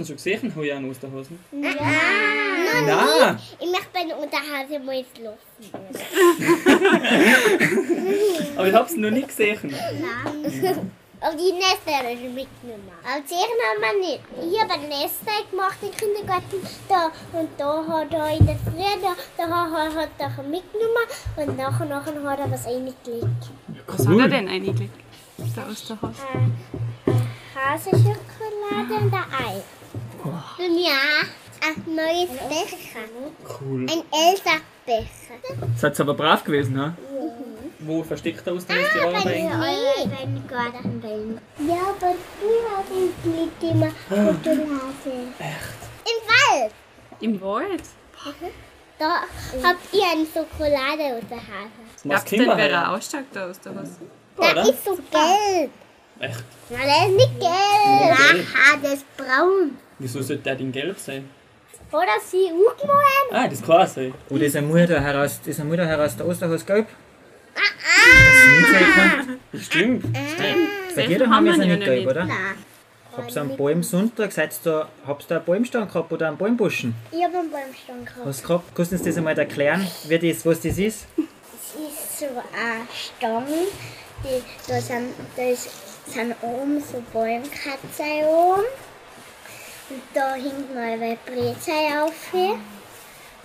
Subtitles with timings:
[0.00, 1.38] du ihn schon gesehen, Heuer Osterhasen?
[1.52, 1.70] Ja.
[2.86, 3.38] Nein!
[3.58, 5.38] Ich möchte meine Unterhose mal ins Laufen.
[8.56, 9.58] Aber ich hab's noch nie gesehen.
[9.62, 10.90] Nein.
[11.22, 12.88] Aber die Nester habe ich mitgenommen.
[13.04, 14.20] Aber Serien haben wir nicht.
[14.50, 16.62] Ich habe ein Nester gemacht im Kindergarten.
[16.88, 18.72] Da, und da hat er in der Früh,
[19.02, 21.06] da, da hat hat er mitgenommen.
[21.36, 23.50] Und nachher, nachher hat er was reingelegt.
[23.86, 24.94] Was hat er denn eingelegt?
[25.36, 26.22] Der Osterhase.
[26.32, 26.38] Äh,
[27.10, 27.14] äh,
[27.54, 29.62] Haseschokolade und ein Ei.
[30.24, 31.22] Und ja,
[31.62, 33.58] ein neues Becher.
[33.60, 33.82] Cool.
[33.82, 35.66] Ein Elsa-Becher.
[35.76, 36.94] Seid ihr aber brav gewesen, ha?
[37.80, 39.24] Wo versteckt der Osterhase die Bei Arbeit?
[39.24, 41.00] mir Garten
[41.66, 45.32] Ja, aber du hast nicht immer Schokolade.
[45.38, 45.80] Echt?
[46.04, 46.72] Im Wald.
[47.20, 47.82] Im Wald?
[48.98, 49.22] Da
[49.64, 52.04] habt ihr eine Schokolade unter Hase.
[52.04, 52.96] Was Kinder denn, wer er haben?
[52.96, 54.00] aussteigt, der Osterhase?
[54.36, 54.68] Da Oder?
[54.68, 55.70] ist so gelb.
[56.18, 56.44] Echt?
[56.68, 57.50] Nein, der ist nicht gelb.
[58.12, 59.78] Aha, der ist braun.
[60.00, 61.28] Wieso sollte der denn gelb sein?
[61.92, 63.30] Oder sie aufgemalt?
[63.32, 64.14] Ah, das kann sein.
[64.30, 66.86] Oder ist eine Mutter heraus, ist eine Mutter heraus der Osterhaus gelb?
[67.54, 69.60] Ah, Das ist nicht sein kann.
[69.60, 70.16] Stimmt.
[70.96, 72.24] Bei dir daheim haben ist wir er ja nicht gelb, oder?
[72.24, 72.36] Nein.
[73.16, 76.94] Habt ihr seid ihr da, habt ihr da einen Baumstand gehabt oder einen Baumbuschen?
[77.10, 78.24] Ich habe einen Baumstamm gehabt.
[78.26, 78.74] Was gehabt?
[78.74, 81.06] Kannst du uns das einmal erklären, wie das, was das ist?
[81.18, 83.44] Es ist so ein Stamm,
[84.24, 85.68] die, da, sind, da ist,
[86.06, 88.62] sind oben so Bäumkatzen oben.
[89.90, 92.32] Und da hängt noch eine Brezel auf.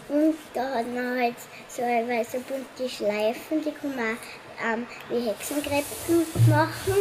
[0.08, 1.36] Und da hat man halt
[1.68, 4.18] so, eine, so bunte Schleifen, die kann man
[4.64, 6.94] ähm, wie Hexengräbten machen.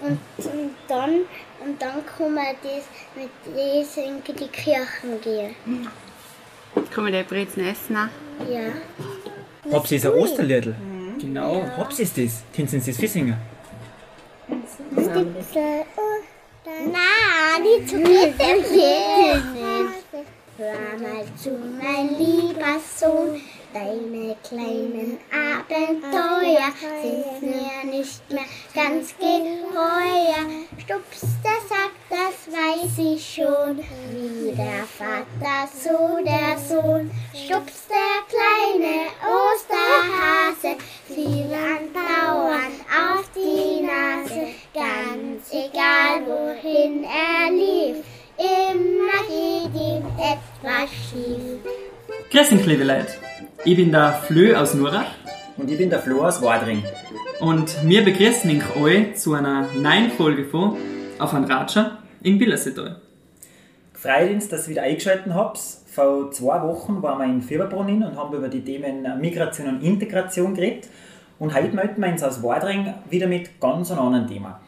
[0.00, 1.22] Und, und, dann,
[1.64, 2.84] und dann kann man das
[3.16, 5.56] mit diesen in die Kirchen gehen.
[6.90, 7.96] Kann man den Brezen essen?
[7.96, 8.48] auch?
[8.48, 9.72] Ja.
[9.72, 10.74] Habt ihr ein Osterliedl?
[11.18, 11.64] Genau.
[11.76, 12.42] Habt ihr das?
[12.54, 12.98] Können Sie uns das
[16.68, 16.92] vorsingen?
[16.92, 19.42] Nein, nicht zu bitte.
[20.58, 23.40] Hör mal zu, mein lieber Sohn,
[23.78, 26.72] deine kleinen Abenteuer
[27.02, 28.44] sind mir nicht mehr
[28.74, 30.42] ganz geheuer.
[30.78, 33.78] Stups, der sagt, das weiß ich schon,
[34.12, 37.10] wie der Vater, so der Sohn.
[37.32, 48.04] Stups, der kleine Osterhase, fiel andauernd auf die Nase, ganz egal wohin er lief.
[48.38, 51.60] Immer geht ihm etwas schief.
[52.30, 53.27] Grüß liebe Leute.
[53.64, 55.10] Ich bin der Flö aus Nurach
[55.56, 56.82] Und ich bin der Flo aus Wadring.
[57.40, 60.76] und wir begrüßen euch alle zu einer neuen Folge von
[61.18, 63.00] Auf ein Ratscher im Billersetal.
[63.92, 65.58] Freut uns, dass ihr wieder eingeschaltet habt.
[65.86, 70.54] Vor zwei Wochen waren wir in Fieberbrunn und haben über die Themen Migration und Integration
[70.54, 70.88] geredet.
[71.38, 74.60] Und heute melden wir uns aus Wadring wieder mit ganz einem anderen Thema.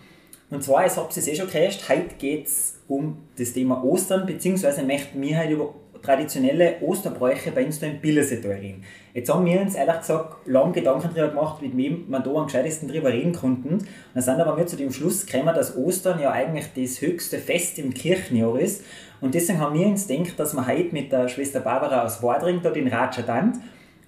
[0.50, 4.26] Und zwar, ich habe es eh schon gehört, heute geht es um das Thema Ostern,
[4.26, 8.84] beziehungsweise möchten wir heute über traditionelle Osterbräuche bei uns da im Billersetal reden.
[9.12, 12.46] Jetzt haben wir uns ehrlich gesagt lange Gedanken darüber gemacht, mit wem wir da am
[12.46, 13.74] gescheitesten darüber reden konnten.
[13.74, 17.38] Und dann sind aber wir zu dem Schluss gekommen, dass Ostern ja eigentlich das höchste
[17.38, 18.84] Fest im Kirchenjahr ist.
[19.20, 22.60] Und deswegen haben wir uns gedacht, dass wir heute mit der Schwester Barbara aus Wadring
[22.62, 23.56] da den Ratscher tant.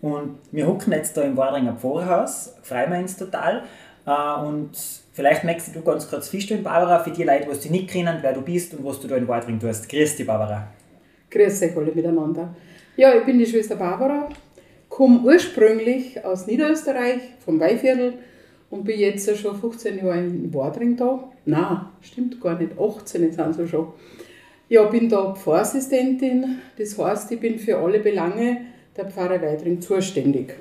[0.01, 3.63] Und wir hocken jetzt da im Wadringer Pfarrhaus, freuen wir uns total.
[4.07, 4.71] Äh, Und
[5.13, 8.33] vielleicht möchtest du ganz kurz feststellen, Barbara, für die Leute, die dich nicht kennen, wer
[8.33, 9.89] du bist und was du da in Wadring tust.
[9.89, 10.69] Grüß dich, Barbara.
[11.33, 12.55] Grüß euch alle miteinander.
[12.95, 14.29] Ja, ich bin die Schwester Barbara,
[14.91, 18.13] komme ursprünglich aus Niederösterreich, vom Weiviertel
[18.69, 21.33] und bin jetzt schon 15 Jahre in Wadring da.
[21.47, 23.89] Nein, stimmt gar nicht, 18 sind sie schon.
[24.69, 30.53] Ja, bin da Pfarrassistentin, das heißt, ich bin für alle Belange der Pfarre Weidring zuständig.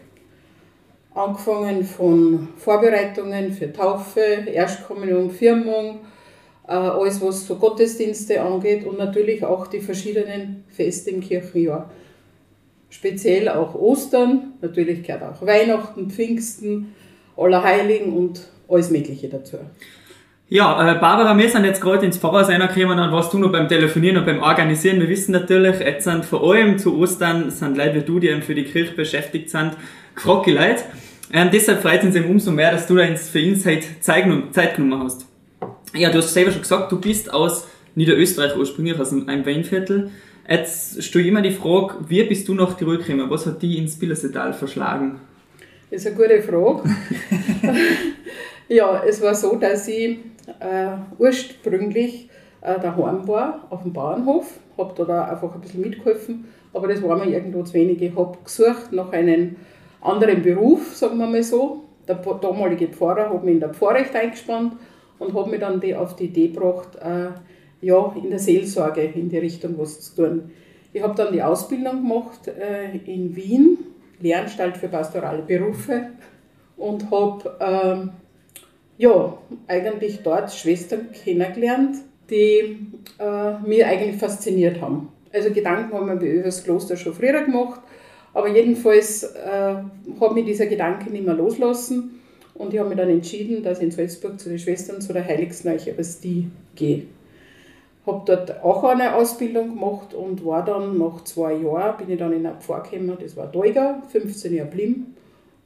[1.14, 6.00] Angefangen von Vorbereitungen für Taufe, Erstkommunion, Firmung,
[6.72, 11.92] alles was so Gottesdienste angeht und natürlich auch die verschiedenen Feste im Kirchenjahr.
[12.90, 16.94] Speziell auch Ostern, natürlich gehört auch Weihnachten, Pfingsten,
[17.38, 19.58] Allerheiligen und alles Mögliche dazu.
[20.50, 23.70] Ja, äh, Barbara, wir sind jetzt gerade ins Pfarrhaus reingekommen und was du noch beim
[23.70, 25.00] Telefonieren und beim Organisieren.
[25.00, 28.42] Wir wissen natürlich, jetzt sind vor allem zu Ostern sind Leute wie du, die eben
[28.42, 29.78] für die Kirche beschäftigt sind,
[30.14, 30.84] gefragte Leute.
[31.32, 34.76] Ähm, deshalb freut es uns eben umso mehr, dass du da für uns genommen, Zeit
[34.76, 35.31] genommen hast.
[35.94, 40.10] Ja, du hast selber schon gesagt, du bist aus Niederösterreich ursprünglich, aus einem Weinviertel.
[40.48, 43.30] Jetzt stelle ich immer die Frage, wie bist du nach Tirol gekommen?
[43.30, 45.20] Was hat dich ins Billersetal verschlagen?
[45.90, 46.84] Das ist eine gute Frage.
[48.70, 50.20] ja, es war so, dass ich
[50.62, 52.30] äh, ursprünglich
[52.62, 57.04] äh, daheim war, auf dem Bauernhof, habe da, da einfach ein bisschen mitgeholfen, aber das
[57.04, 58.02] war mir irgendwo zu wenig.
[58.02, 59.58] Ich habe gesucht nach einem
[60.00, 61.84] anderen Beruf, sagen wir mal so.
[62.08, 64.74] Der damalige Pfarrer hat mich in der Pfarrrecht eingespannt
[65.22, 67.28] und hat mich dann die, auf die Idee gebracht, äh,
[67.82, 70.52] ja, in der Seelsorge in die Richtung was zu tun.
[70.94, 73.78] Ich habe dann die Ausbildung gemacht äh, in Wien,
[74.20, 76.08] Lehranstalt für pastorale Berufe
[76.76, 78.10] und habe ähm,
[78.98, 79.38] ja,
[79.68, 81.98] eigentlich dort Schwestern kennengelernt,
[82.30, 82.78] die
[83.20, 85.10] äh, mir eigentlich fasziniert haben.
[85.32, 87.82] Also Gedanken haben wir über das Kloster schon früher gemacht,
[88.34, 89.76] aber jedenfalls äh,
[90.20, 92.21] hat mich dieser Gedanke nicht mehr loslassen
[92.62, 95.26] und ich habe mich dann entschieden, dass ich in Salzburg zu den Schwestern zu der
[95.26, 97.04] Heiligsten Eucharistie gehe.
[98.06, 102.34] Habe dort auch eine Ausbildung gemacht und war dann nach zwei Jahren, bin ich dann
[102.34, 105.06] in eine Pfarr gekommen, das war Deuger, 15 Jahre blieb.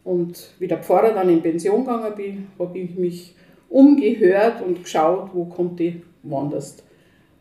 [0.06, 3.36] Und wie der Pfarrer dann in Pension gegangen bin, habe ich mich
[3.69, 6.77] umgehört und geschaut, wo konnte ich woanders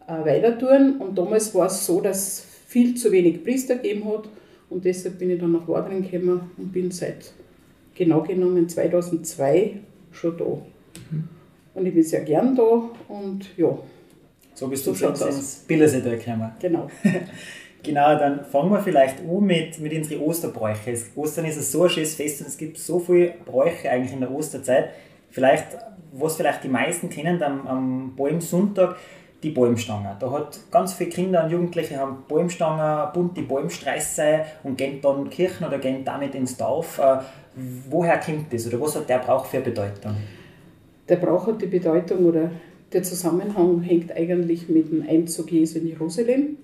[0.09, 0.97] äh, weiter tun.
[0.99, 4.29] Und damals war es so, dass es viel zu wenig Priester gegeben hat.
[4.71, 7.33] Und deshalb bin ich dann nach Wadring gekommen und bin seit
[7.95, 9.81] genau genommen 2002
[10.13, 10.45] schon da.
[10.45, 11.29] Mhm.
[11.75, 13.77] Und ich bin sehr gern da und ja.
[14.55, 16.53] So bist so du schon ins Billersee gekommen.
[16.61, 16.89] Genau.
[17.83, 20.97] genau, dann fangen wir vielleicht an mit, mit unseren Osterbräuchen.
[21.17, 24.31] Ostern ist so ein schönes Fest und es gibt so viele Bräuche eigentlich in der
[24.31, 24.91] Osterzeit.
[25.31, 25.67] Vielleicht,
[26.13, 28.97] was vielleicht die meisten kennen, am, am Bäumsonntag,
[29.43, 30.17] die Bäumstange.
[30.19, 35.67] Da hat ganz viele Kinder und Jugendliche haben Bäumstangen, bunte Bäumstreiße und gehen dann Kirchen
[35.67, 37.01] oder gehen damit ins Dorf.
[37.89, 40.17] Woher kommt das oder was hat der Brauch für Bedeutung?
[41.09, 42.51] Der Brauch hat die Bedeutung oder
[42.93, 46.57] der Zusammenhang hängt eigentlich mit dem Einzug Jesu in Jerusalem.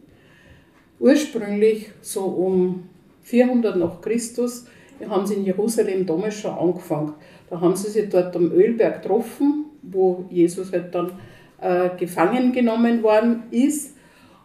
[0.99, 2.89] Ursprünglich so um
[3.23, 4.67] 400 nach Christus
[5.09, 7.15] haben sie in Jerusalem damals schon angefangen.
[7.49, 11.13] Da haben sie sich dort am Ölberg getroffen, wo Jesus halt dann
[11.61, 13.97] äh, gefangen genommen worden ist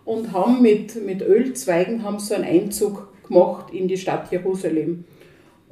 [0.05, 5.05] und haben mit, mit Ölzweigen haben so einen Einzug gemacht in die Stadt Jerusalem.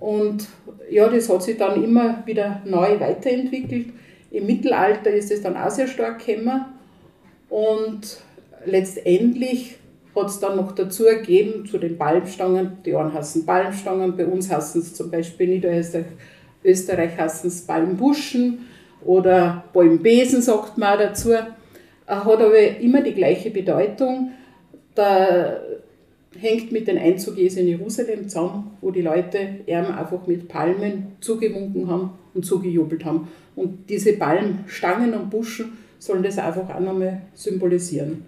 [0.03, 0.49] Und
[0.89, 3.87] ja, das hat sich dann immer wieder neu weiterentwickelt.
[4.31, 6.65] Im Mittelalter ist es dann auch sehr stark gekommen.
[7.49, 8.17] Und
[8.65, 9.77] letztendlich
[10.13, 12.79] hat es dann noch dazu gegeben zu den Balmstangen.
[12.85, 16.07] Die einen hassen Balmstangen, bei uns hassen es zum Beispiel Niederösterreich,
[16.65, 18.65] Österreich hassen es Balmbuschen
[19.05, 24.31] oder Bäumbesen sagt man auch dazu, hat aber immer die gleiche Bedeutung.
[24.95, 25.61] Da
[26.39, 31.13] hängt mit dem Einzug Jesu in Jerusalem zusammen, wo die Leute ihm einfach mit Palmen
[31.21, 33.27] zugewunken haben und zugejubelt haben.
[33.55, 38.25] Und diese Palmstangen und Buschen sollen das einfach auch nochmal symbolisieren.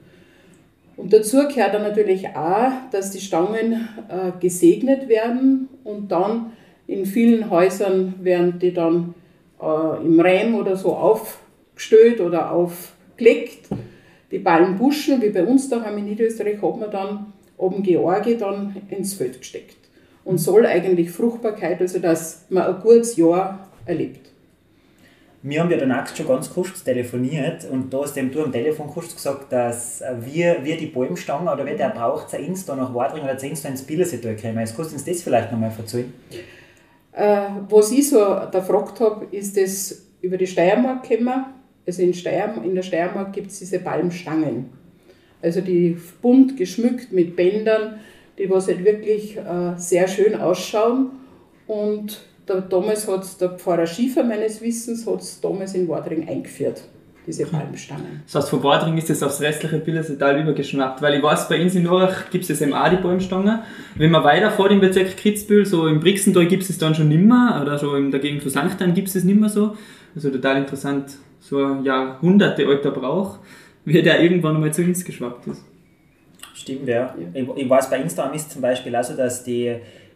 [0.97, 6.53] Und dazu gehört dann natürlich auch, dass die Stangen äh, gesegnet werden und dann
[6.87, 9.13] in vielen Häusern werden die dann
[9.61, 13.67] äh, im Reim oder so aufgestellt oder aufgelegt.
[14.31, 19.13] Die Ballenbuschen, wie bei uns daheim in Niederösterreich, hat man dann oben George dann ins
[19.13, 19.77] Feld gesteckt.
[20.23, 24.31] Und soll eigentlich Fruchtbarkeit, also dass man ein gutes Jahr erlebt.
[25.47, 29.13] Wir haben ja danach schon ganz kurz telefoniert und da hast du am Telefon kurz
[29.13, 33.33] gesagt, dass wir, wir die Bäumstange oder wer der braucht, uns da nach Wadring oder
[33.33, 34.57] uns da ins Bielersee kommen.
[34.57, 36.11] Jetzt kannst du uns das vielleicht nochmal erzählen?
[37.11, 41.45] Äh, was ich so da gefragt habe, ist das über die Steiermark gekommen.
[41.85, 44.71] Also in, Steiermark, in der Steiermark gibt es diese Palmstangen.
[45.45, 48.00] Also die bunt geschmückt mit Bändern,
[48.39, 51.12] die was halt wirklich äh, sehr schön ausschauen.
[51.68, 56.81] Und da, damals hat der Pfarrer Schiefer meines Wissens hat's damals in Wadring eingeführt
[57.27, 58.22] diese Palmstangen.
[58.25, 61.74] Das heißt, von Bordring ist das aufs restliche Bildersetal übergeschnappt, weil ich weiß, bei uns
[61.74, 63.60] in Norach gibt es eben auch die Palmstangen.
[63.96, 67.10] Wenn man weiter vor dem Bezirk Kitzbühel, so im Brixental gibt es es dann schon
[67.10, 68.93] nimmer, oder schon in der Gegend von St.
[68.93, 69.75] gibt es es nimmer so.
[70.15, 73.39] Also total interessant, so ein Jahrhunderte alter Brauch,
[73.86, 75.63] wie der irgendwann einmal zu uns geschwappt ist.
[76.54, 76.96] Stimmt, ja.
[76.96, 77.15] ja.
[77.34, 79.75] Ich, ich weiß, bei Instagram ist zum Beispiel auch so, dass die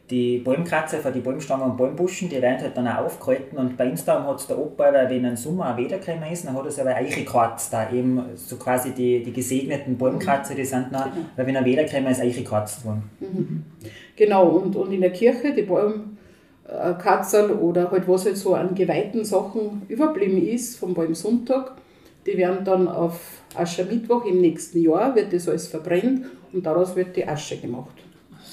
[0.09, 3.85] die Bäumkratzer für die Bäumstangen und Bäumbuschen, die werden halt dann auch aufgehalten und bei
[3.87, 6.81] Instagram hat es der Opa, weil wenn ein Sommer auch wiedergekommen ist, dann hat er
[6.81, 11.25] aber eingekratzt, da eben so quasi die, die gesegneten Bäumkratzer, die sind dann, genau.
[11.35, 13.03] weil wenn er wiedergekommen ist, eingekratzt worden.
[13.19, 13.63] Mhm.
[14.15, 19.23] Genau, und, und in der Kirche, die Bäumkatzel oder halt was halt so an geweihten
[19.23, 21.73] Sachen überblieben ist vom Bäumsonntag,
[22.25, 27.15] die werden dann auf Aschermittwoch im nächsten Jahr, wird das alles verbrennt und daraus wird
[27.15, 27.95] die Asche gemacht.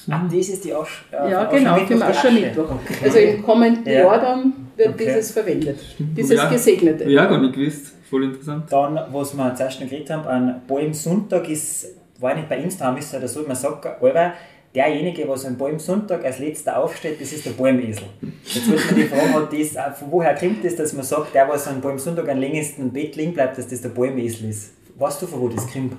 [0.09, 2.71] Ah, das ist die Asch äh, Ja, genau, dem Aschermittwoch.
[2.71, 2.95] Okay.
[3.03, 4.05] Also im kommenden ja.
[4.05, 5.07] Jahr dann wird okay.
[5.07, 5.79] dieses verwendet.
[5.99, 6.49] Dieses ja.
[6.49, 7.11] Gesegnete.
[7.11, 7.93] Ja, gar nicht gewusst.
[8.09, 8.71] Voll interessant.
[8.71, 11.88] Dann, was wir zuerst noch geredet haben, an Palmsonntag ist,
[12.21, 14.33] war nicht bei Instagram, ist oder so, man sagt, aber
[14.75, 18.05] derjenige, was am Palmsonntag als letzter aufsteht, das ist der Palmesel.
[18.45, 21.49] Jetzt würde man die Frage, hat das, von woher kommt das, dass man sagt, der,
[21.49, 24.73] was am Palmsonntag am längsten Bett liegen bleibt, dass das der Palmesel ist?
[24.99, 25.95] Weißt du, von wo das kommt?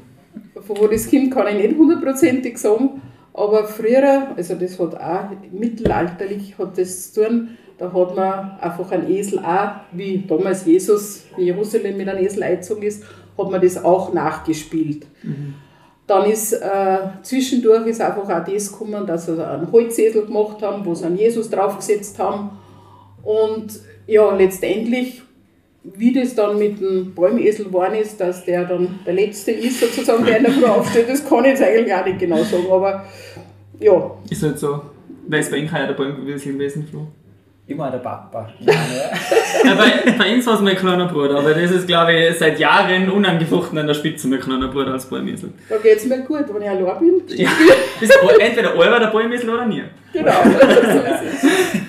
[0.66, 3.01] Von wo das kommt, kann ich nicht hundertprozentig sagen.
[3.34, 8.92] Aber früher, also das hat auch mittelalterlich hat das zu tun, da hat man einfach
[8.92, 13.04] einen Esel auch, wie damals Jesus in Jerusalem mit einem Esel eingezogen ist,
[13.38, 15.06] hat man das auch nachgespielt.
[16.08, 20.84] Dann ist äh, zwischendurch ist einfach auch das gekommen, dass sie einen Holzesel gemacht haben,
[20.86, 22.51] wo sie einen Jesus draufgesetzt haben.
[23.24, 25.22] Und ja, letztendlich,
[25.96, 30.25] wie das dann mit dem Bäumesel geworden ist, dass der dann der Letzte ist, sozusagen,
[30.25, 32.65] der in der Früh aufsteht, das kann ich jetzt eigentlich auch nicht genau sagen.
[32.70, 33.06] Aber
[33.79, 34.82] ja, Ist halt so.
[35.27, 37.08] Wer ist bei Ihnen der Bäumwissel gewesen, Flo?
[37.67, 38.50] Immer der Papa.
[38.62, 38.75] Nein,
[39.65, 39.75] ja.
[39.75, 43.10] Bei, bei uns war es mein kleiner Bruder, aber das ist, glaube ich, seit Jahren
[43.10, 45.51] unangefochten an der Spitze mein kleiner Bruder als Bäumwissel.
[45.67, 47.22] da geht es mir gut, wenn ich allein bin.
[47.36, 47.50] Ja,
[48.39, 49.84] entweder euer der Bäumwissel oder nie.
[50.13, 50.32] Genau.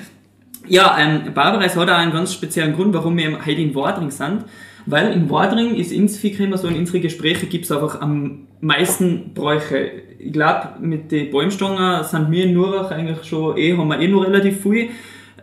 [0.69, 4.11] Ja, ähm, Barbara, es hat auch einen ganz speziellen Grund, warum wir heute in Wadring
[4.11, 4.45] sind.
[4.87, 9.33] Weil in Wadring ist insgesamt immer so, in unseren Gesprächen gibt es einfach am meisten
[9.35, 9.91] Bräuche.
[10.19, 14.09] Ich glaube, mit den Bäumstangen sind wir in Nurach eigentlich schon eh, haben wir eh
[14.09, 14.89] noch relativ viel.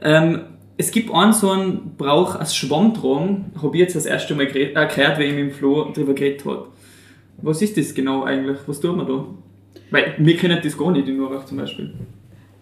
[0.01, 0.41] Ähm,
[0.77, 4.75] es gibt einen so einen Brauch als Schwammtragen, habe ich jetzt das erste Mal gered-
[4.75, 6.67] äh, gehört, weil ich mit dem Flo darüber geredet habe.
[7.41, 8.57] Was ist das genau eigentlich?
[8.67, 9.25] Was tut man da?
[9.91, 11.93] Weil wir kennen das gar nicht in Nurach zum Beispiel.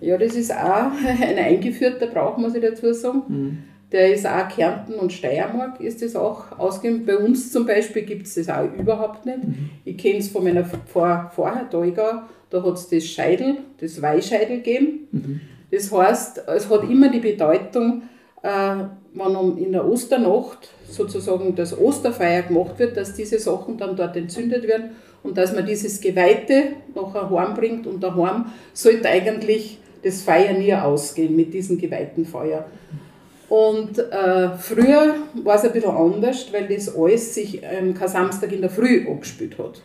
[0.03, 0.91] Ja, das ist auch
[1.21, 3.63] ein eingeführter Brauch, muss ich dazu sagen.
[3.91, 7.05] Der ist auch Kärnten und Steiermark ist das auch ausgegeben.
[7.05, 9.39] Bei uns zum Beispiel gibt es das auch überhaupt nicht.
[9.85, 14.57] Ich kenne es von meiner Vor vorher Teugau, da hat es das Scheidel, das Weihscheidel
[14.57, 15.07] gegeben.
[15.71, 18.03] Das heißt, es hat immer die Bedeutung,
[18.41, 18.75] äh,
[19.13, 24.67] wenn in der Osternacht sozusagen das Osterfeuer gemacht wird, dass diese Sachen dann dort entzündet
[24.67, 24.91] werden
[25.21, 31.35] und dass man dieses Geweihte nachher heimbringt und daheim sollte eigentlich das Feuer nie ausgehen
[31.35, 32.65] mit diesem geweihten Feuer.
[33.49, 38.51] Und äh, früher war es ein bisschen anders, weil das alles sich ähm, kein Samstag
[38.51, 39.81] in der Früh angespielt hat.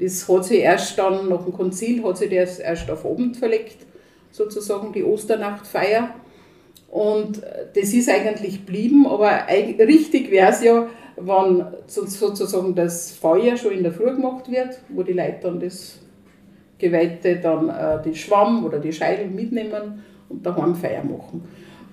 [0.00, 3.78] Das hat sich erst dann, nach dem Konzil, hat sich das erst auf Abend verlegt,
[4.30, 6.10] sozusagen die Osternachtfeier.
[6.88, 10.86] Und äh, das ist eigentlich geblieben, aber richtig wäre es ja,
[11.16, 15.60] wenn so- sozusagen das Feuer schon in der Früh gemacht wird, wo die Leute dann
[15.60, 15.98] das
[16.78, 21.44] Geweihte dann äh, den Schwamm oder die Scheidel mitnehmen und daheim Feier machen.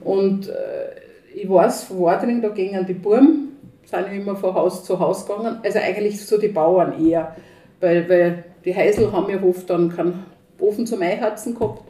[0.01, 4.99] Und äh, ich weiß, von Wadring, da gingen die Buben, sind immer von Haus zu
[4.99, 7.35] Haus gegangen, also eigentlich so die Bauern eher,
[7.79, 10.25] weil, weil die Häusl haben ja oft dann keinen
[10.59, 11.81] Ofen zum Einheizen gehabt,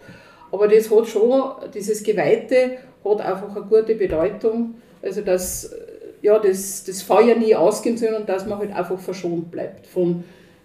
[0.51, 5.77] aber das hat schon, dieses Geweihte hat einfach eine gute Bedeutung, also dass äh,
[6.21, 10.23] ja, das, das Feuer nie ausgehen soll und dass man halt einfach verschont bleibt von,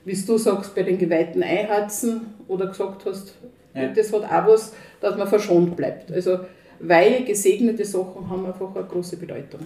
[0.09, 3.35] wie du sagst, bei den geweihten Einheizen oder gesagt hast,
[3.75, 3.89] Ja.
[3.89, 6.11] das hat auch was, dass man verschont bleibt.
[6.11, 6.39] Also
[6.81, 9.61] weihe, gesegnete Sachen haben einfach eine große Bedeutung.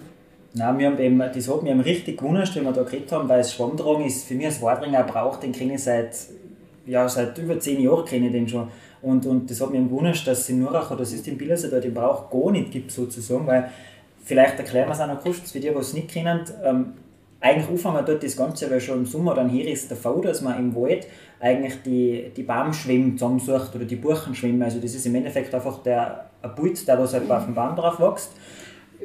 [0.55, 3.39] Nein, wir haben eben, das hat mich richtig gewundert, wenn wir da geredet haben, weil
[3.39, 6.15] das Schwammtragen ist für mich als Wadringer Brauch, den kenne ich seit,
[6.85, 8.67] ja, seit über zehn Jahren kenne ich den schon.
[9.01, 11.69] Und, und das hat mich gewundert, dass es in Nurach oder das ist in Billerse
[11.69, 13.69] da den Brauch gar nicht gibt sozusagen, weil
[14.23, 16.41] vielleicht erklären wir es auch noch kurz für die, die es nicht kennen.
[16.63, 16.93] Ähm,
[17.43, 20.41] eigentlich anfangen dort das Ganze, weil schon im Sommer dann hier ist der Fall, dass
[20.41, 21.07] man im Wald
[21.41, 24.63] eigentlich die, die Baumschwämme zusammensucht oder die Buchenschwämme.
[24.63, 27.75] Also das ist im Endeffekt einfach der ein Pult, der was halt auf dem Baum
[27.75, 28.31] drauf wächst.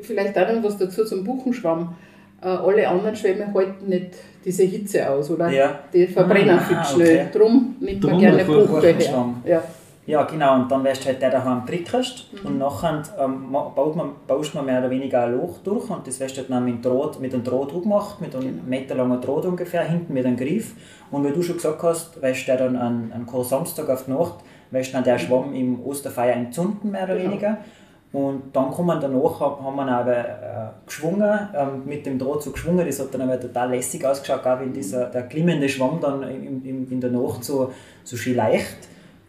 [0.02, 1.96] Vielleicht auch noch was dazu zum Buchenschwamm.
[2.40, 4.10] Äh, alle anderen Schwämme halten nicht
[4.44, 5.48] diese Hitze aus, oder?
[5.50, 5.80] Ja.
[5.92, 6.94] Die verbrennen Ah, viel okay.
[6.94, 7.28] schnell.
[7.32, 8.92] Drum nimmt man Drum gerne der Buche her.
[8.92, 9.42] Buchenschwamm.
[9.44, 9.62] Ja.
[10.08, 14.12] Ja, genau, und dann wirst du halt der daheim prickelst und nachher ähm, baut man,
[14.26, 16.82] baust man mehr oder weniger ein Loch durch und das wirst du halt dann mit,
[16.82, 20.72] Draht, mit einem Draht gemacht, mit einem Meter langen Draht ungefähr, hinten mit einem Griff.
[21.10, 24.12] Und wie du schon gesagt hast, wirst du dann an, an keinen Samstag auf die
[24.12, 24.36] Nacht,
[24.70, 27.30] wirst du dann der Schwamm im Osterfeuer entzünden, mehr oder Genau.
[27.30, 27.58] weniger.
[28.10, 30.24] Und dann kommen danach, hab- haben wir aber äh,
[30.86, 34.58] geschwungen, ähm, mit dem Draht so geschwungen, das hat dann aber total lässig ausgeschaut, auch
[34.60, 37.70] wenn dieser, der glimmende Schwamm dann in, in, in der Nacht so,
[38.04, 38.78] so schön leicht.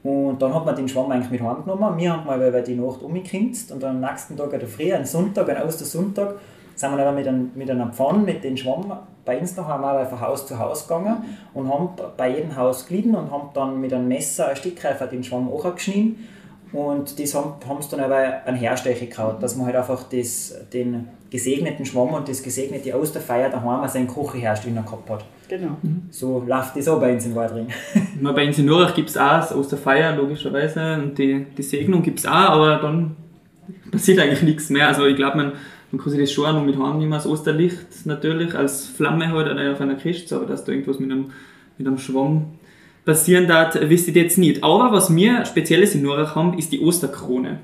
[0.09, 1.97] Und dann hat man den Schwamm eigentlich mit heimgenommen.
[1.97, 5.05] Wir haben mal über die Nacht umgekriegt und dann am nächsten Tag oder früh, einen
[5.05, 6.35] Sonntag, einen Ostersonntag,
[6.73, 8.91] sind wir dann mit, einem, mit einer Pfanne, mit dem Schwamm
[9.23, 11.17] bei uns noch einmal von Haus zu Haus gegangen
[11.53, 15.09] und haben bei jedem Haus gelitten und haben dann mit einem Messer ein Stück einfach
[15.09, 16.27] den Schwamm angeschnitten.
[16.71, 20.55] Und das haben, haben sie dann aber an Herstecher gehauen, dass man halt einfach das,
[20.73, 25.25] den gesegneten Schwamm und das gesegnete Osterfeuer daheim seinen Kochehersteller gehabt hat.
[25.49, 25.77] Genau.
[26.11, 27.67] So läuft das auch bei uns in Wadring.
[28.21, 32.03] Na, bei uns in Nurach gibt es auch das Osterfeier, logischerweise, und die, die Segnung
[32.03, 33.15] gibt es auch, aber dann
[33.91, 34.87] passiert eigentlich nichts mehr.
[34.87, 35.53] Also ich glaube, man,
[35.91, 39.49] man kann sich das schon auch noch mit heimnehmen, das Osterlicht natürlich, als Flamme halt
[39.49, 41.31] oder auf einer Kiste, aber dass da irgendwas mit einem,
[41.79, 42.45] mit einem Schwamm
[43.03, 44.63] passieren darf, wisst ihr jetzt nicht.
[44.63, 47.59] Aber was wir Spezielles in Nurach haben, ist die Osterkrone.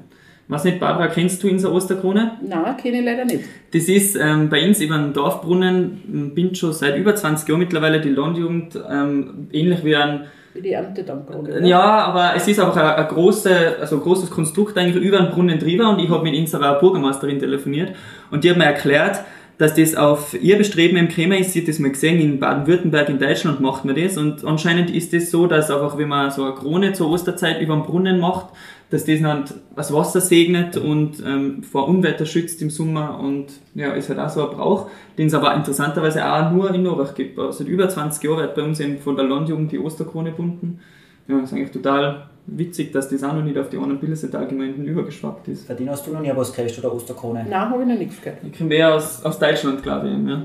[0.48, 2.34] Was nicht, Barbara, kennst du unsere Osterkrone?
[2.48, 3.46] Nein, kenne ich leider nicht.
[3.74, 8.00] Das ist ähm, bei uns über den Dorfbrunnen, bin schon seit über 20 Jahren mittlerweile
[8.00, 11.68] die Landjugend, ähm, ähnlich wie ein Wie die Erntedankkrone.
[11.68, 15.58] ja, aber es ist einfach ein, große, also ein großes Konstrukt eigentlich über den Brunnen
[15.58, 17.94] drüber und ich habe mit unserer Bürgermeisterin telefoniert
[18.30, 19.22] und die hat mir erklärt,
[19.58, 23.08] dass das auf ihr Bestreben im Krämer ist, sie hat das mal gesehen, in Baden-Württemberg,
[23.10, 26.44] in Deutschland macht man das und anscheinend ist das so, dass einfach, wenn man so
[26.44, 28.48] eine Krone zur Osterzeit über den Brunnen macht,
[28.90, 33.94] dass das dann das Wasser segnet und ähm, vor Unwetter schützt im Sommer und ja,
[33.94, 37.38] ist halt auch so ein Brauch, den es aber interessanterweise auch nur in Norwach gibt.
[37.40, 40.80] Also seit über 20 Jahren hat bei uns eben von der Landjugend die Osterkrone bunden.
[41.28, 45.48] Ja, ist eigentlich total witzig, dass das auch noch nicht auf die anderen Bildersetalgemeinden übergeschwappt
[45.48, 45.66] ist.
[45.66, 47.46] Verdien hast du noch nie was gekriegt oder Osterkrone?
[47.50, 48.40] Nein, habe ich noch nichts gehört.
[48.44, 50.30] Ich komme eher aus, aus Deutschland, glaube ich.
[50.30, 50.44] Ja,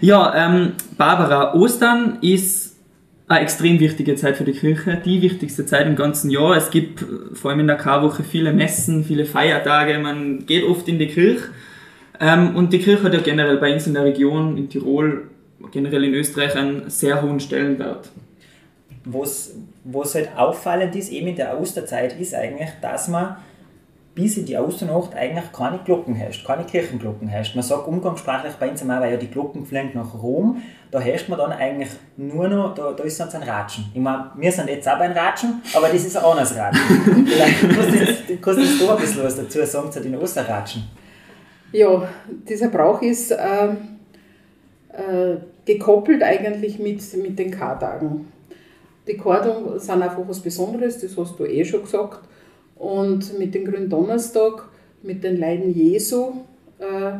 [0.00, 2.75] ja ähm, Barbara, Ostern ist
[3.28, 6.56] eine extrem wichtige Zeit für die Kirche, die wichtigste Zeit im ganzen Jahr.
[6.56, 7.04] Es gibt
[7.34, 11.48] vor allem in der Karwoche viele Messen, viele Feiertage, man geht oft in die Kirche.
[12.20, 15.28] Ähm, und die Kirche hat ja generell bei uns in der Region, in Tirol,
[15.72, 18.10] generell in Österreich einen sehr hohen Stellenwert.
[19.04, 19.54] Was,
[19.84, 23.36] was halt auffallend ist, eben in der Osterzeit, ist eigentlich, dass man
[24.16, 27.54] bis in die Osternacht eigentlich keine Glocken herrscht, keine Kirchenglocken herrscht.
[27.54, 31.28] Man sagt umgangssprachlich bei uns einmal, weil ja die Glocken fliegen nach Rom, da herrscht
[31.28, 33.84] man dann eigentlich nur noch, da, da ist sonst ein Ratschen.
[33.92, 37.26] Ich meine, wir sind jetzt auch beim Ratschen, aber das ist ein anderes Ratschen.
[37.26, 40.84] Vielleicht kannst du jetzt da ein bisschen was dazu sagen zu den Osterratschen.
[41.72, 42.08] Ja,
[42.48, 43.66] dieser Brauch ist äh,
[44.92, 48.32] äh, gekoppelt eigentlich mit, mit den Kartagen.
[49.06, 52.26] Die Kartagen sind einfach was Besonderes, das hast du eh schon gesagt.
[52.76, 54.68] Und mit dem Gründonnerstag,
[55.02, 56.32] mit den Leiden Jesu,
[56.78, 57.18] äh,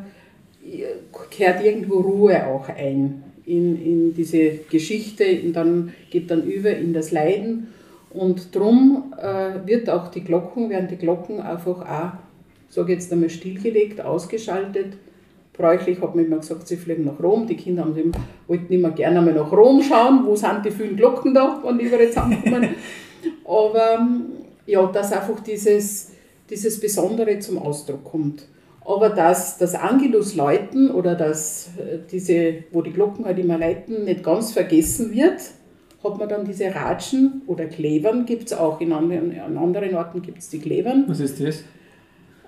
[1.30, 6.92] kehrt irgendwo Ruhe auch ein in, in diese Geschichte und dann geht dann über in
[6.92, 7.68] das Leiden.
[8.10, 12.18] Und darum äh, wird auch die Glocken, werden die Glocken einfach auch,
[12.68, 14.94] sage jetzt einmal, stillgelegt, ausgeschaltet.
[15.52, 17.46] Bräuchlich hat man immer gesagt, sie fliegen nach Rom.
[17.46, 18.12] Die Kinder haben dem,
[18.46, 21.84] wollten immer gerne einmal nach Rom schauen, wo sind die vielen Glocken da, wenn die
[21.84, 22.74] überall zusammenkommen.
[23.44, 24.06] Aber
[24.66, 26.10] ja, dass einfach dieses,
[26.50, 28.44] dieses Besondere zum Ausdruck kommt.
[28.84, 34.04] Aber dass das Angelus läuten oder dass äh, diese, wo die Glocken halt immer läuten,
[34.04, 35.40] nicht ganz vergessen wird,
[36.04, 40.22] hat man dann diese Ratschen oder Klebern, gibt es auch, in anderen, an anderen Orten
[40.22, 41.04] gibt es die Klebern.
[41.08, 41.56] Was ist das?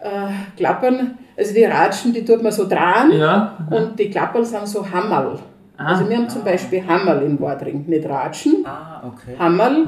[0.01, 3.67] Äh, Klappern, also die Ratschen, die tut man so dran Ja.
[3.71, 5.41] und die Klappern sind so Hammerl.
[5.79, 5.93] Ah.
[5.93, 9.37] Also wir haben zum Beispiel Hammerl in Wadring, nicht Ratschen, Ah, okay.
[9.39, 9.87] Hammerl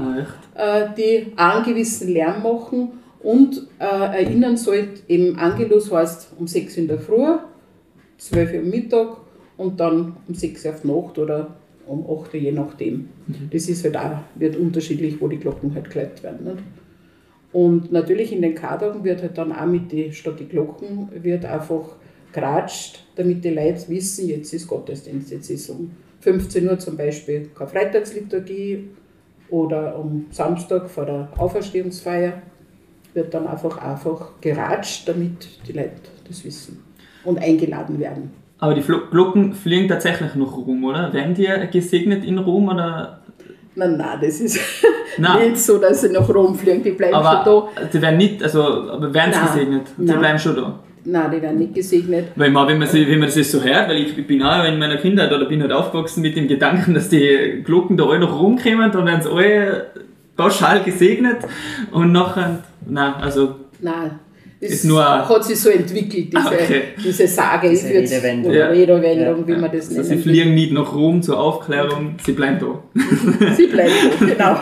[0.55, 6.47] Ah, äh, die einen gewissen Lärm machen und äh, erinnern sollte, eben Angelus heißt um
[6.47, 7.37] 6 in der Früh,
[8.17, 9.17] 12 Uhr am Mittag
[9.57, 13.09] und dann um 6 Uhr auf Nacht oder um 8 Uhr, je nachdem.
[13.51, 16.45] Das ist halt auch, wird unterschiedlich, wo die Glocken halt geläutet werden.
[16.45, 16.63] Nicht?
[17.51, 21.43] Und natürlich in den Kartagen wird halt dann auch mit die, statt die Glocken wird
[21.43, 21.97] einfach
[22.31, 25.91] geratscht, damit die Leute wissen, jetzt ist Gottesdienst, jetzt ist um
[26.21, 28.89] 15 Uhr zum Beispiel Karfreitagsliturgie
[29.49, 32.41] oder am Samstag vor der Auferstehungsfeier
[33.13, 35.91] wird dann einfach einfach geratscht, damit die Leute
[36.27, 36.83] das wissen
[37.25, 38.31] und eingeladen werden.
[38.59, 41.11] Aber die Glocken fliegen tatsächlich nach Rom, oder?
[41.11, 43.21] Werden die gesegnet in Rom oder?
[43.73, 44.59] Nein, nein, das ist
[45.17, 45.49] Nein.
[45.51, 47.35] nicht so, dass sie nach Rom fliegen, die bleiben schon da.
[47.35, 49.87] Aber die werden nicht, also aber werden sie gesegnet?
[49.97, 50.19] Die Nein.
[50.19, 50.79] bleiben schon da.
[51.03, 52.27] Nein, die werden nicht gesegnet.
[52.35, 54.63] Weil ich meine, wenn man, sich, wenn man das so hört, weil ich bin auch
[54.65, 58.19] in meiner Kindheit oder bin halt aufgewachsen mit dem Gedanken, dass die Glocken da alle
[58.19, 59.87] noch rumkommen, dann werden sie alle
[60.37, 61.37] pauschal gesegnet
[61.91, 64.11] und nachher, nein, also Nein,
[64.61, 66.81] Ist nur- hat sich so entwickelt, diese, Ah, okay.
[67.03, 68.51] diese Sage, Diese Redewendung.
[68.51, 68.67] oder Ja.
[68.67, 70.21] Redewendung, wie man das also sie nennt.
[70.23, 72.79] fliegen nicht nach Rom zur Aufklärung, sie bleiben da.
[73.55, 74.55] Sie bleiben da, genau.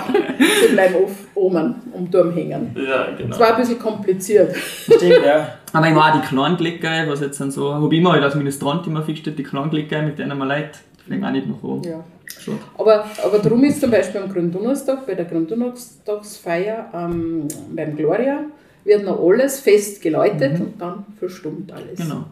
[0.62, 2.74] Sie bleiben auf, oben um Turm hängen.
[2.76, 3.34] Ja, genau.
[3.36, 4.56] Es war ein bisschen kompliziert.
[4.56, 5.56] Stimmt, ja.
[5.74, 8.36] Aber ich meine auch die Klangglocke, was jetzt dann so, habe ich immer halt als
[8.36, 11.82] Ministrant immer festgestellt, die Klangglocke, mit denen man leid, fliegen auch nicht nach Rom.
[11.84, 12.02] Ja.
[12.40, 12.58] Schon.
[12.78, 18.44] Aber, aber darum ist zum Beispiel am Gründonnerstag, bei der Gründonnerstagsfeier ähm, beim Gloria,
[18.84, 21.98] wird noch alles fest geläutet und dann verstummt alles.
[22.00, 22.26] Genau.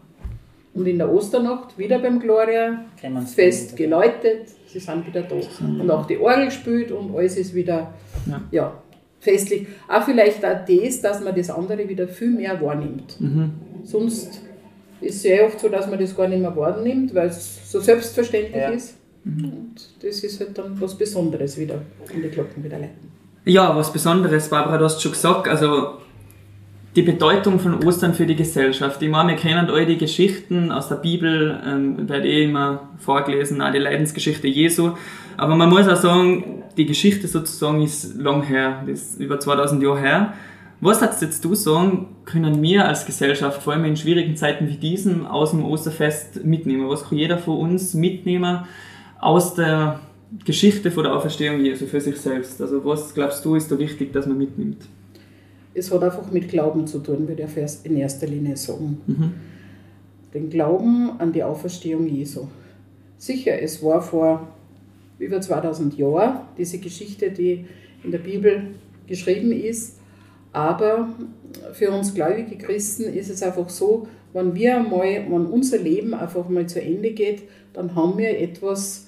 [0.73, 2.85] Und in der Osternacht wieder beim Gloria,
[3.33, 5.35] fest geläutet, sie sind wieder da.
[5.65, 7.93] Und auch die Orgel spielt und alles ist wieder
[8.25, 8.41] Ja.
[8.51, 8.73] ja.
[9.19, 9.67] festlich.
[9.87, 13.19] Auch vielleicht auch das, dass man das andere wieder viel mehr wahrnimmt.
[13.19, 13.51] Mhm.
[13.83, 14.41] Sonst
[15.01, 17.79] ist es sehr oft so, dass man das gar nicht mehr wahrnimmt, weil es so
[17.79, 18.69] selbstverständlich Ja.
[18.69, 18.95] ist.
[19.25, 23.11] Und das ist halt dann was Besonderes wieder, wenn die Glocken wieder leiten.
[23.45, 25.97] Ja, was Besonderes, Barbara, du hast schon gesagt, also
[26.97, 28.99] die Bedeutung von Ostern für die Gesellschaft.
[29.03, 33.61] Ich meine, wir kennen all die Geschichten aus der Bibel, ähm, wird eh immer vorgelesen,
[33.61, 34.93] auch die Leidensgeschichte Jesu.
[35.37, 39.83] Aber man muss auch sagen, die Geschichte sozusagen ist lang her, das ist über 2000
[39.83, 40.33] Jahre her.
[40.81, 44.77] Was sagst jetzt du sagen, können wir als Gesellschaft, vor allem in schwierigen Zeiten wie
[44.77, 46.89] diesen, aus dem Osterfest mitnehmen?
[46.89, 48.65] Was kann jeder von uns mitnehmen
[49.19, 49.99] aus der
[50.45, 52.59] Geschichte von der Auferstehung Jesu für sich selbst?
[52.59, 54.79] Also was glaubst du, ist da wichtig, dass man mitnimmt?
[55.77, 59.01] Es hat einfach mit Glauben zu tun, würde ich in erster Linie sagen.
[60.33, 62.47] den Glauben an die Auferstehung Jesu.
[63.17, 64.47] Sicher, es war vor
[65.19, 67.65] über 2000 Jahren diese Geschichte, die
[68.03, 68.75] in der Bibel
[69.07, 69.99] geschrieben ist,
[70.51, 71.09] aber
[71.73, 76.49] für uns gläubige Christen ist es einfach so, wenn wir mal, wenn unser Leben einfach
[76.49, 79.07] mal zu Ende geht, dann haben wir etwas,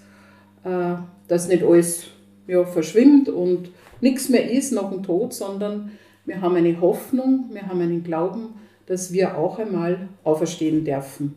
[0.63, 0.95] äh,
[1.27, 2.05] das nicht alles
[2.47, 5.91] ja, verschwimmt und nichts mehr ist nach dem Tod, sondern
[6.25, 8.55] wir haben eine Hoffnung, wir haben einen Glauben,
[8.86, 11.36] dass wir auch einmal auferstehen dürfen.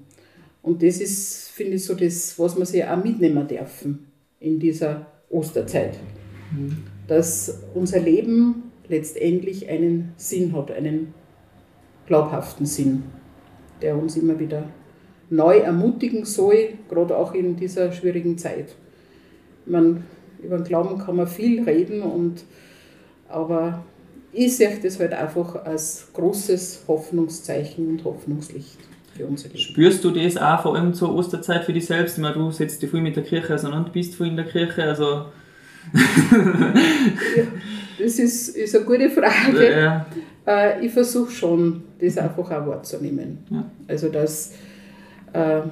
[0.63, 4.07] Und das ist, finde ich, so das, was wir sich auch mitnehmen dürfen
[4.41, 5.99] in dieser Osterzeit.
[7.09, 11.15] Dass unser Leben letztendlich einen Sinn hat, einen
[12.07, 13.05] glaubhaften Sinn,
[13.81, 14.69] der uns immer wieder
[15.31, 18.77] neu ermutigen soll, gerade auch in dieser schwierigen Zeit.
[19.65, 20.05] Man,
[20.43, 22.45] über den Glauben kann man viel reden, und,
[23.29, 23.85] aber
[24.33, 28.79] ich sehe das halt einfach als großes Hoffnungszeichen und Hoffnungslicht
[29.17, 29.61] für unser Leben.
[29.61, 32.17] Spürst du das auch vor allem zur Osterzeit für dich selbst?
[32.17, 34.85] Ich meine, du setzt dich viel mit der Kirche auseinander, bist viel in der Kirche,
[34.85, 35.27] also...
[35.93, 37.45] ja,
[37.99, 39.71] das ist, ist eine gute Frage.
[39.71, 40.07] Ja.
[40.47, 43.39] Äh, ich versuche schon, das einfach auch wahrzunehmen.
[43.51, 43.65] Ja.
[43.89, 44.53] Also, dass
[45.33, 45.63] äh,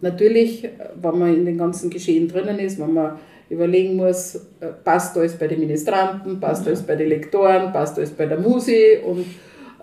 [0.00, 0.68] natürlich,
[1.00, 3.18] wenn man in den ganzen Geschehen drinnen ist, wenn man
[3.50, 8.10] überlegen muss, äh, passt alles bei den Ministranten, passt alles bei den Lektoren, passt alles
[8.10, 9.24] bei der Musi und,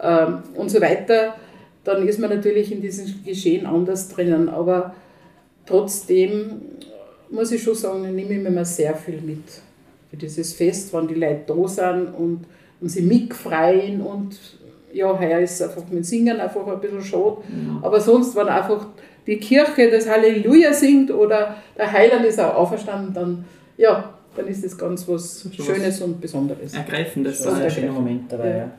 [0.01, 1.35] ähm, und so weiter,
[1.83, 4.49] dann ist man natürlich in diesem Geschehen anders drinnen.
[4.49, 4.95] Aber
[5.65, 6.61] trotzdem
[7.29, 9.43] muss ich schon sagen, nehme ich mir mal sehr viel mit.
[10.09, 12.45] Für dieses Fest, wenn die Leute da sind und,
[12.81, 14.37] und sie mitfreien und
[14.95, 17.37] ja, heuer ist einfach mit Singen einfach ein bisschen schade.
[17.49, 17.79] Mhm.
[17.81, 18.87] Aber sonst, wenn einfach
[19.27, 24.63] die Kirche das Halleluja singt oder der Heiland ist auch auferstanden, dann, ja, dann ist
[24.63, 26.73] das ganz was Schönes und Besonderes.
[26.73, 27.41] Ergreifendes.
[27.41, 28.57] Das ist ein schöner Moment dabei, ja.
[28.57, 28.71] ja.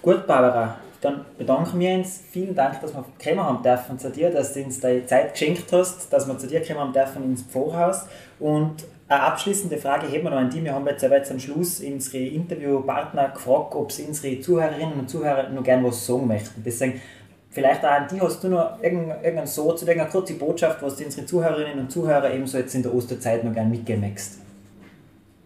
[0.00, 2.22] Gut, Barbara, dann bedanken wir uns.
[2.30, 5.72] Vielen Dank, dass wir kommen haben dürfen zu dir, dass du uns deine Zeit geschenkt
[5.72, 8.06] hast, dass wir zu dir kommen haben dürfen ins Pfarrhaus.
[8.38, 10.62] Und eine abschließende Frage hätten wir noch an dich.
[10.62, 15.48] Wir haben jetzt, jetzt am Schluss unsere Interviewpartner gefragt, ob sie unsere Zuhörerinnen und Zuhörer
[15.48, 16.62] noch gerne was sagen möchten.
[16.62, 17.00] Deswegen,
[17.48, 21.04] vielleicht auch an dich, hast du noch irgendeinen Satz oder irgendeine kurze Botschaft, was du
[21.04, 24.40] unsere Zuhörerinnen und Zuhörer ebenso jetzt in der Osterzeit noch gerne mitgeben möchtest?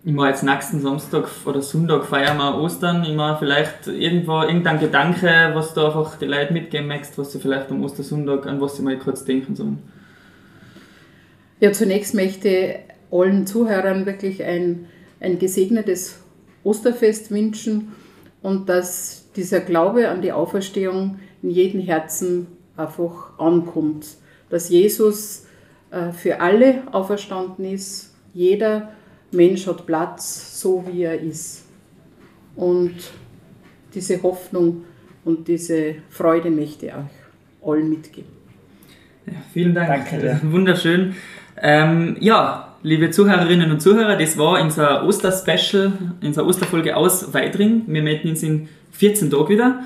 [0.05, 3.05] Ich meine, jetzt nächsten Samstag oder Sonntag feiern wir Ostern.
[3.05, 7.38] Ich meine, vielleicht irgendwo irgendein Gedanke, was du einfach die Leute mitgeben möchtest, was sie
[7.38, 9.79] vielleicht am Ostersonntag, an was sie mal kurz denken sollen.
[11.61, 12.81] Ja, zunächst möchte
[13.12, 14.87] allen Zuhörern wirklich ein,
[15.20, 16.18] ein gesegnetes
[16.64, 17.92] Osterfest wünschen
[18.42, 22.46] und dass dieser Glaube an die Auferstehung in jedem Herzen
[22.77, 24.07] einfach ankommt.
[24.48, 25.46] Dass Jesus
[25.90, 28.14] äh, für alle auferstanden ist.
[28.35, 28.92] Jeder
[29.31, 31.64] Mensch hat Platz, so wie er ist.
[32.57, 32.94] Und
[33.94, 34.85] diese Hoffnung
[35.25, 38.31] und diese Freude möchte ich euch allen mitgeben.
[39.27, 40.11] Ja, vielen Dank.
[40.11, 40.40] Danke.
[40.44, 41.14] Wunderschön.
[41.60, 47.82] Ähm, ja, liebe Zuhörerinnen und Zuhörer, das war unser Osterspecial, unsere Osterfolge aus Weidring.
[47.86, 49.80] Wir melden uns in 14 Tagen wieder.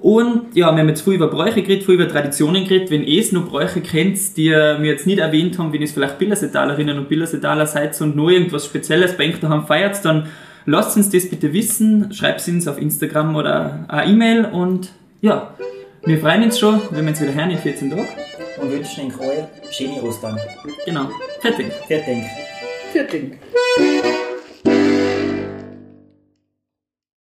[0.00, 2.90] Und ja, wir haben jetzt viel über Bräuche geredet, viel über Traditionen geredet.
[2.90, 5.92] Wenn ihr es noch Bräuche kennt, die wir jetzt nicht erwähnt haben, wenn ihr es
[5.92, 10.28] vielleicht Billersetalerinnen und Billersetaler seid und nur irgendwas Spezielles bei euch daheim feiert, dann
[10.64, 12.12] lasst uns das bitte wissen.
[12.14, 14.88] Schreibt es uns auf Instagram oder eine E-Mail und
[15.20, 15.54] ja,
[16.04, 18.08] wir freuen uns schon, wenn wir uns wieder hören in 14 Tagen.
[18.60, 20.38] Und wünschen euch allen schöne Ostern.
[20.84, 21.08] Genau.
[21.40, 21.72] Fertig.
[21.88, 22.24] Fertig.
[22.92, 23.38] Fertig.